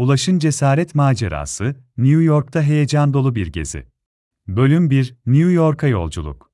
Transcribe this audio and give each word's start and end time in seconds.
Ulaş'ın 0.00 0.38
cesaret 0.38 0.94
macerası, 0.94 1.76
New 1.96 2.22
York'ta 2.22 2.62
heyecan 2.62 3.14
dolu 3.14 3.34
bir 3.34 3.46
gezi. 3.46 3.86
Bölüm 4.48 4.90
1, 4.90 5.14
New 5.26 5.50
York'a 5.50 5.86
yolculuk. 5.86 6.50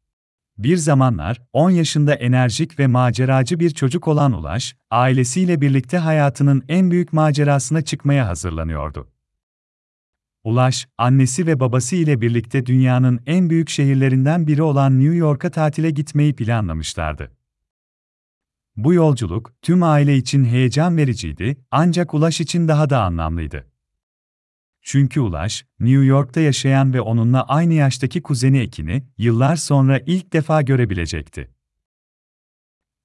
Bir 0.59 0.77
zamanlar, 0.77 1.43
10 1.53 1.71
yaşında 1.71 2.15
enerjik 2.15 2.79
ve 2.79 2.87
maceracı 2.87 3.61
bir 3.61 3.71
çocuk 3.71 4.09
olan 4.09 4.33
Ulaş, 4.33 4.77
ailesiyle 4.91 5.61
birlikte 5.61 5.99
hayatının 5.99 6.65
en 6.69 6.91
büyük 6.91 7.13
macerasına 7.13 7.83
çıkmaya 7.83 8.29
hazırlanıyordu. 8.29 9.09
Ulaş, 10.45 10.89
annesi 10.99 11.47
ve 11.47 11.61
babası 11.61 11.97
ile 11.97 12.21
birlikte 12.21 12.67
dünyanın 12.67 13.21
en 13.27 13.51
büyük 13.51 13.69
şehirlerinden 13.69 14.47
biri 14.47 14.63
olan 14.63 15.01
New 15.01 15.17
York'a 15.17 15.51
tatile 15.51 15.91
gitmeyi 15.91 16.37
planlamışlardı. 16.37 17.33
Bu 18.77 18.95
yolculuk 18.95 19.53
tüm 19.63 19.83
aile 19.83 20.17
için 20.17 20.45
heyecan 20.45 20.97
vericiydi, 20.97 21.57
ancak 21.71 22.15
Ulaş 22.15 22.41
için 22.41 22.69
daha 22.69 22.91
da 22.91 23.03
anlamlıydı. 23.03 23.67
Çünkü 24.83 25.21
Ulaş, 25.21 25.67
New 25.81 26.05
York'ta 26.05 26.41
yaşayan 26.41 26.95
ve 26.95 27.01
onunla 27.01 27.43
aynı 27.43 27.75
yaştaki 27.75 28.23
kuzeni 28.23 28.59
Ekin'i 28.59 29.07
yıllar 29.19 29.57
sonra 29.57 29.99
ilk 30.07 30.33
defa 30.33 30.63
görebilecekti. 30.63 31.51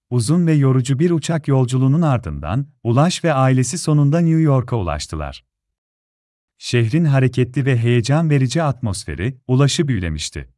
Uzun 0.10 0.48
ve 0.48 0.54
yorucu 0.54 1.00
bir 1.00 1.12
uçak 1.12 1.48
yolculuğunun 1.48 2.02
ardından 2.02 2.68
Ulaş 2.84 3.24
ve 3.24 3.34
ailesi 3.34 3.78
sonunda 3.78 4.20
New 4.20 4.42
York'a 4.42 4.76
ulaştılar. 4.76 5.46
Şehrin 6.58 7.06
hareketli 7.06 7.66
ve 7.66 7.78
heyecan 7.78 8.30
verici 8.30 8.64
atmosferi 8.64 9.38
Ulaş'ı 9.48 9.88
büyülemişti. 9.88 10.50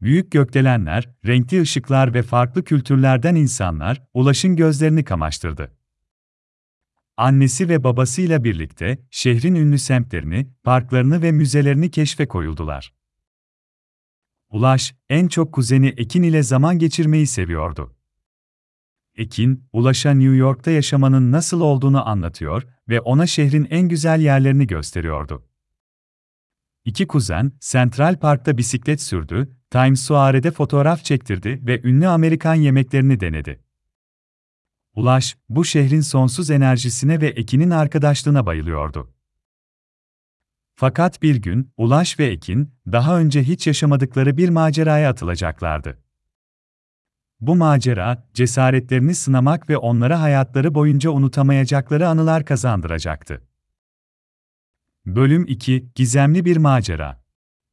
Büyük 0.00 0.32
gökdelenler, 0.32 1.08
renkli 1.26 1.60
ışıklar 1.60 2.14
ve 2.14 2.22
farklı 2.22 2.64
kültürlerden 2.64 3.34
insanlar 3.34 4.02
Ulaş'ın 4.14 4.56
gözlerini 4.56 5.04
kamaştırdı. 5.04 5.76
Annesi 7.16 7.68
ve 7.68 7.84
babasıyla 7.84 8.44
birlikte 8.44 8.98
şehrin 9.10 9.54
ünlü 9.54 9.78
semtlerini, 9.78 10.48
parklarını 10.62 11.22
ve 11.22 11.32
müzelerini 11.32 11.90
keşfe 11.90 12.28
koyuldular. 12.28 12.94
Ulaş, 14.50 14.94
en 15.08 15.28
çok 15.28 15.52
kuzeni 15.52 15.88
Ekin 15.88 16.22
ile 16.22 16.42
zaman 16.42 16.78
geçirmeyi 16.78 17.26
seviyordu. 17.26 17.96
Ekin, 19.16 19.68
Ulaş'a 19.72 20.10
New 20.10 20.36
York'ta 20.36 20.70
yaşamanın 20.70 21.32
nasıl 21.32 21.60
olduğunu 21.60 22.08
anlatıyor 22.08 22.62
ve 22.88 23.00
ona 23.00 23.26
şehrin 23.26 23.66
en 23.70 23.88
güzel 23.88 24.20
yerlerini 24.20 24.66
gösteriyordu. 24.66 25.48
İki 26.84 27.06
kuzen, 27.06 27.52
Central 27.60 28.18
Park'ta 28.18 28.58
bisiklet 28.58 29.02
sürdü, 29.02 29.56
Times 29.74 30.00
Square'de 30.00 30.50
fotoğraf 30.50 31.04
çektirdi 31.04 31.60
ve 31.66 31.80
ünlü 31.82 32.08
Amerikan 32.08 32.54
yemeklerini 32.54 33.20
denedi. 33.20 33.60
Ulaş, 34.94 35.36
bu 35.48 35.64
şehrin 35.64 36.00
sonsuz 36.00 36.50
enerjisine 36.50 37.20
ve 37.20 37.26
Ekin'in 37.28 37.70
arkadaşlığına 37.70 38.46
bayılıyordu. 38.46 39.14
Fakat 40.74 41.22
bir 41.22 41.36
gün, 41.36 41.72
Ulaş 41.76 42.18
ve 42.18 42.26
Ekin, 42.26 42.74
daha 42.92 43.18
önce 43.18 43.42
hiç 43.42 43.66
yaşamadıkları 43.66 44.36
bir 44.36 44.48
maceraya 44.48 45.10
atılacaklardı. 45.10 45.98
Bu 47.40 47.56
macera, 47.56 48.28
cesaretlerini 48.34 49.14
sınamak 49.14 49.70
ve 49.70 49.76
onlara 49.76 50.20
hayatları 50.20 50.74
boyunca 50.74 51.10
unutamayacakları 51.10 52.08
anılar 52.08 52.44
kazandıracaktı. 52.44 53.42
Bölüm 55.06 55.44
2 55.48 55.88
Gizemli 55.94 56.44
bir 56.44 56.56
macera. 56.56 57.23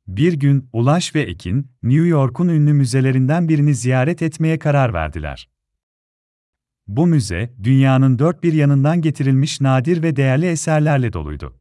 Bir 0.07 0.33
gün 0.33 0.69
Ulaş 0.73 1.16
ve 1.16 1.21
Ekin, 1.21 1.71
New 1.83 2.07
York'un 2.07 2.47
ünlü 2.47 2.73
müzelerinden 2.73 3.49
birini 3.49 3.75
ziyaret 3.75 4.21
etmeye 4.21 4.59
karar 4.59 4.94
verdiler. 4.94 5.49
Bu 6.88 7.07
müze, 7.07 7.53
dünyanın 7.63 8.19
dört 8.19 8.44
bir 8.44 8.53
yanından 8.53 9.02
getirilmiş 9.02 9.61
nadir 9.61 10.03
ve 10.03 10.16
değerli 10.16 10.45
eserlerle 10.45 11.13
doluydu. 11.13 11.57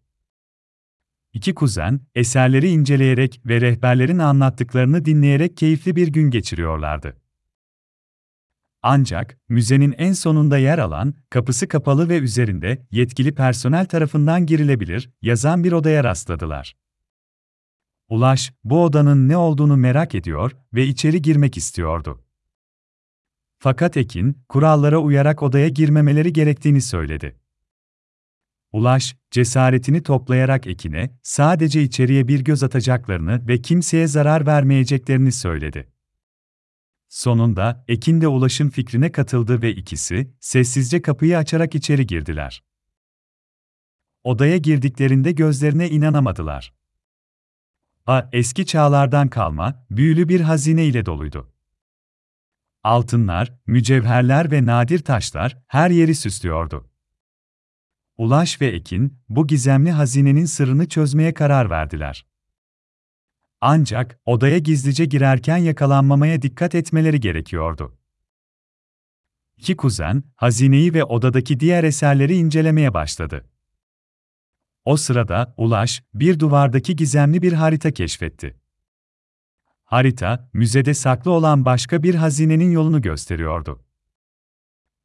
İki 1.33 1.55
kuzen, 1.55 2.00
eserleri 2.14 2.68
inceleyerek 2.68 3.41
ve 3.46 3.61
rehberlerin 3.61 4.18
anlattıklarını 4.18 5.05
dinleyerek 5.05 5.56
keyifli 5.56 5.96
bir 5.96 6.08
gün 6.08 6.30
geçiriyorlardı. 6.30 7.17
Ancak, 8.83 9.39
müzenin 9.48 9.95
en 9.98 10.12
sonunda 10.12 10.58
yer 10.58 10.78
alan, 10.78 11.14
kapısı 11.30 11.68
kapalı 11.68 12.08
ve 12.08 12.18
üzerinde 12.18 12.86
yetkili 12.90 13.34
personel 13.34 13.86
tarafından 13.86 14.46
girilebilir 14.46 15.11
yazan 15.22 15.64
bir 15.64 15.72
odaya 15.72 16.05
rastladılar. 16.05 16.77
Ulaş, 18.10 18.52
bu 18.64 18.84
odanın 18.84 19.28
ne 19.28 19.36
olduğunu 19.36 19.76
merak 19.76 20.14
ediyor 20.14 20.52
ve 20.74 20.86
içeri 20.86 21.22
girmek 21.22 21.56
istiyordu. 21.56 22.24
Fakat 23.58 23.96
Ekin, 23.96 24.38
kurallara 24.48 24.98
uyarak 24.98 25.42
odaya 25.42 25.68
girmemeleri 25.68 26.32
gerektiğini 26.32 26.82
söyledi. 26.82 27.40
Ulaş, 28.72 29.16
cesaretini 29.30 30.02
toplayarak 30.02 30.66
Ekin'e 30.66 31.10
sadece 31.22 31.82
içeriye 31.82 32.28
bir 32.28 32.40
göz 32.40 32.62
atacaklarını 32.62 33.48
ve 33.48 33.62
kimseye 33.62 34.06
zarar 34.06 34.46
vermeyeceklerini 34.46 35.32
söyledi. 35.32 35.92
Sonunda 37.08 37.84
Ekin 37.88 38.20
de 38.20 38.28
Ulaş'ın 38.28 38.68
fikrine 38.68 39.12
katıldı 39.12 39.62
ve 39.62 39.74
ikisi 39.74 40.30
sessizce 40.40 41.02
kapıyı 41.02 41.38
açarak 41.38 41.74
içeri 41.74 42.06
girdiler. 42.06 42.64
Odaya 44.24 44.56
girdiklerinde 44.56 45.32
gözlerine 45.32 45.90
inanamadılar. 45.90 46.80
A 48.10 48.28
eski 48.32 48.66
çağlardan 48.66 49.28
kalma, 49.28 49.86
büyülü 49.90 50.28
bir 50.28 50.40
hazine 50.40 50.86
ile 50.86 51.06
doluydu. 51.06 51.52
Altınlar, 52.82 53.52
mücevherler 53.66 54.50
ve 54.50 54.66
nadir 54.66 54.98
taşlar 54.98 55.58
her 55.66 55.90
yeri 55.90 56.14
süslüyordu. 56.14 56.90
Ulaş 58.16 58.60
ve 58.60 58.66
Ekin, 58.66 59.18
bu 59.28 59.46
gizemli 59.46 59.90
hazinenin 59.90 60.44
sırrını 60.44 60.88
çözmeye 60.88 61.34
karar 61.34 61.70
verdiler. 61.70 62.26
Ancak 63.60 64.20
odaya 64.24 64.58
gizlice 64.58 65.04
girerken 65.04 65.56
yakalanmamaya 65.56 66.42
dikkat 66.42 66.74
etmeleri 66.74 67.20
gerekiyordu. 67.20 67.98
İki 69.56 69.77
kuzen, 69.77 70.22
hazineyi 70.36 70.94
ve 70.94 71.04
odadaki 71.04 71.60
diğer 71.60 71.84
eserleri 71.84 72.36
incelemeye 72.36 72.94
başladı. 72.94 73.50
O 74.85 74.96
sırada 74.96 75.55
Ulaş, 75.57 76.02
bir 76.14 76.41
duvardaki 76.41 76.96
gizemli 76.96 77.42
bir 77.42 77.52
harita 77.52 77.91
keşfetti. 77.91 78.61
Harita, 79.85 80.51
müzede 80.52 80.95
saklı 80.95 81.30
olan 81.30 81.64
başka 81.64 82.02
bir 82.02 82.14
hazinenin 82.14 82.70
yolunu 82.70 83.02
gösteriyordu. 83.02 83.85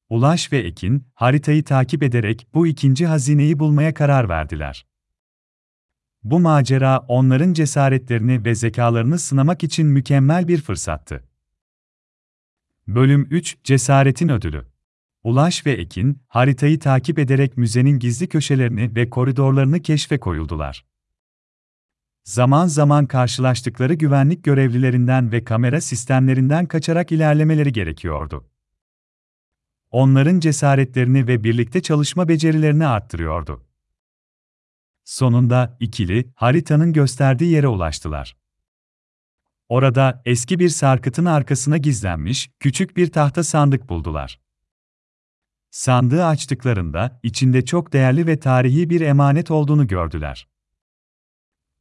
Ulaş 0.10 0.52
ve 0.52 0.58
Ekin, 0.58 1.08
haritayı 1.14 1.64
takip 1.64 2.04
ederek 2.04 2.48
bu 2.54 2.68
ikinci 2.68 3.08
hazineyi 3.08 3.60
bulmaya 3.60 3.94
karar 3.94 4.30
verdiler. 4.30 4.86
Bu 6.24 6.40
macera 6.40 7.00
onların 7.00 7.54
cesaretlerini 7.54 8.46
ve 8.46 8.56
zekalarını 8.56 9.20
sınamak 9.20 9.64
için 9.64 9.88
mükemmel 9.88 10.48
bir 10.48 10.62
fırsattı. 10.62 11.24
Bölüm 12.88 13.28
3 13.30 13.58
Cesaretin 13.64 14.30
Ödülü 14.30 14.75
Ulaş 15.26 15.66
ve 15.66 15.72
Ekin, 15.72 16.22
haritayı 16.28 16.80
takip 16.80 17.20
ederek 17.20 17.58
müzenin 17.58 18.00
gizli 18.00 18.30
köşelerini 18.30 18.96
ve 18.96 19.10
koridorlarını 19.10 19.82
keşfe 19.82 20.20
koyuldular. 20.20 20.86
Zaman 22.24 22.68
zaman 22.68 23.06
karşılaştıkları 23.06 23.94
güvenlik 23.94 24.44
görevlilerinden 24.44 25.32
ve 25.32 25.44
kamera 25.44 25.82
sistemlerinden 25.82 26.66
kaçarak 26.66 27.12
ilerlemeleri 27.12 27.72
gerekiyordu. 27.72 28.50
Onların 29.92 30.40
cesaretlerini 30.40 31.28
ve 31.28 31.44
birlikte 31.44 31.82
çalışma 31.82 32.28
becerilerini 32.28 32.88
arttırıyordu. 32.88 33.66
Sonunda 35.04 35.78
ikili 35.80 36.32
haritanın 36.36 36.94
gösterdiği 36.94 37.52
yere 37.52 37.68
ulaştılar. 37.68 38.38
Orada 39.70 40.22
eski 40.26 40.60
bir 40.60 40.70
sarkıtın 40.70 41.26
arkasına 41.26 41.78
gizlenmiş 41.78 42.52
küçük 42.60 42.98
bir 42.98 43.12
tahta 43.12 43.44
sandık 43.44 43.90
buldular. 43.90 44.45
Sandığı 45.76 46.26
açtıklarında 46.26 47.20
içinde 47.24 47.66
çok 47.66 47.94
değerli 47.94 48.28
ve 48.28 48.40
tarihi 48.40 48.90
bir 48.90 49.02
emanet 49.02 49.52
olduğunu 49.52 49.88
gördüler. 49.88 50.48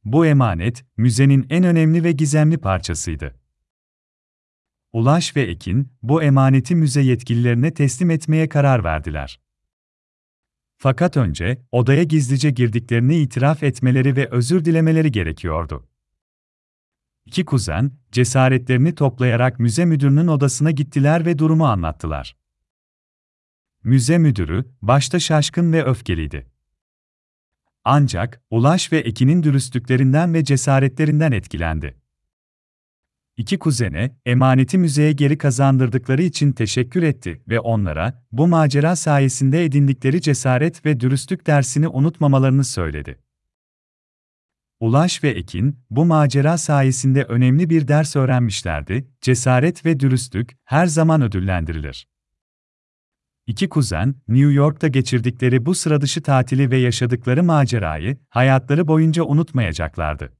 Bu 0.03 0.25
emanet, 0.25 0.85
müzenin 0.97 1.47
en 1.49 1.63
önemli 1.63 2.03
ve 2.03 2.11
gizemli 2.11 2.57
parçasıydı. 2.57 3.35
Ulaş 4.93 5.35
ve 5.35 5.41
Ekin, 5.41 5.91
bu 6.01 6.23
emaneti 6.23 6.75
müze 6.75 7.01
yetkililerine 7.01 7.73
teslim 7.73 8.09
etmeye 8.09 8.49
karar 8.49 8.83
verdiler. 8.83 9.39
Fakat 10.77 11.17
önce, 11.17 11.65
odaya 11.71 12.03
gizlice 12.03 12.49
girdiklerini 12.49 13.17
itiraf 13.17 13.63
etmeleri 13.63 14.15
ve 14.15 14.27
özür 14.29 14.65
dilemeleri 14.65 15.11
gerekiyordu. 15.11 15.87
İki 17.25 17.45
kuzen, 17.45 17.91
cesaretlerini 18.11 18.95
toplayarak 18.95 19.59
müze 19.59 19.85
müdürünün 19.85 20.27
odasına 20.27 20.71
gittiler 20.71 21.25
ve 21.25 21.37
durumu 21.39 21.65
anlattılar. 21.65 22.44
Müze 23.85 24.17
müdürü, 24.17 24.65
başta 24.81 25.19
şaşkın 25.19 25.73
ve 25.73 25.85
öfkeliydi. 25.85 26.47
Ancak, 27.83 28.41
Ulaş 28.49 28.91
ve 28.91 28.97
Ekin'in 28.97 29.43
dürüstlüklerinden 29.43 30.33
ve 30.33 30.43
cesaretlerinden 30.43 31.31
etkilendi. 31.31 31.97
İki 33.37 33.59
kuzene, 33.59 34.15
emaneti 34.25 34.77
müzeye 34.77 35.11
geri 35.11 35.37
kazandırdıkları 35.37 36.21
için 36.21 36.51
teşekkür 36.51 37.03
etti 37.03 37.41
ve 37.47 37.59
onlara, 37.59 38.25
bu 38.31 38.47
macera 38.47 38.95
sayesinde 38.95 39.65
edindikleri 39.65 40.21
cesaret 40.21 40.85
ve 40.85 40.99
dürüstlük 40.99 41.47
dersini 41.47 41.87
unutmamalarını 41.87 42.63
söyledi. 42.63 43.19
Ulaş 44.79 45.23
ve 45.23 45.29
Ekin, 45.29 45.79
bu 45.89 46.05
macera 46.05 46.57
sayesinde 46.57 47.23
önemli 47.23 47.69
bir 47.69 47.87
ders 47.87 48.15
öğrenmişlerdi, 48.15 49.07
cesaret 49.21 49.85
ve 49.85 49.99
dürüstlük 49.99 50.57
her 50.63 50.85
zaman 50.85 51.21
ödüllendirilir. 51.21 52.14
İki 53.47 53.69
kuzen, 53.69 54.15
New 54.27 54.53
York'ta 54.53 54.87
geçirdikleri 54.87 55.65
bu 55.65 55.75
sıradışı 55.75 56.21
tatili 56.21 56.71
ve 56.71 56.77
yaşadıkları 56.77 57.43
macerayı, 57.43 58.17
hayatları 58.29 58.87
boyunca 58.87 59.23
unutmayacaklardı. 59.23 60.31